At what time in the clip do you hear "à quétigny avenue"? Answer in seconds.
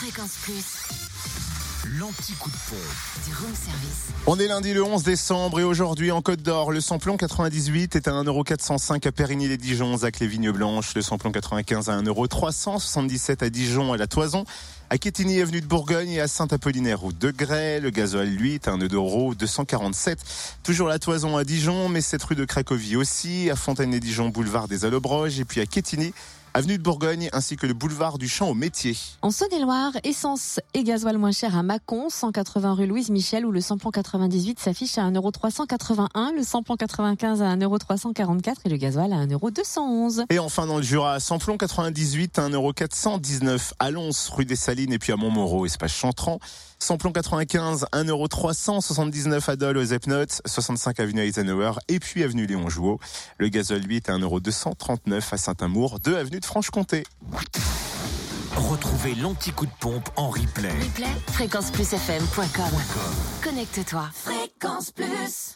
14.88-15.60, 25.60-26.78